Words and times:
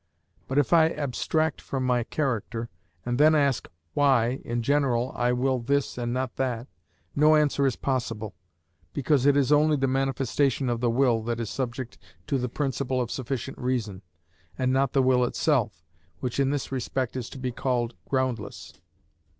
But 0.47 0.57
if 0.57 0.73
I 0.73 0.87
abstract 0.89 1.61
from 1.61 1.83
my 1.85 2.03
character, 2.03 2.71
and 3.05 3.19
then 3.19 3.35
ask, 3.35 3.67
why, 3.93 4.41
in 4.43 4.63
general, 4.63 5.11
I 5.15 5.31
will 5.31 5.59
this 5.59 5.95
and 5.95 6.11
not 6.11 6.37
that, 6.37 6.67
no 7.15 7.35
answer 7.35 7.67
is 7.67 7.75
possible, 7.75 8.33
because 8.93 9.27
it 9.27 9.37
is 9.37 9.51
only 9.51 9.77
the 9.77 9.85
manifestation 9.85 10.69
of 10.71 10.79
the 10.81 10.89
will 10.89 11.21
that 11.25 11.39
is 11.39 11.51
subject 11.51 11.99
to 12.25 12.39
the 12.39 12.49
principle 12.49 12.99
of 12.99 13.11
sufficient 13.11 13.59
reason, 13.59 14.01
and 14.57 14.73
not 14.73 14.93
the 14.93 15.03
will 15.03 15.23
itself, 15.23 15.85
which 16.19 16.39
in 16.39 16.49
this 16.49 16.71
respect 16.71 17.15
is 17.15 17.29
to 17.29 17.37
be 17.37 17.51
called 17.51 17.93
groundless. 18.09 18.73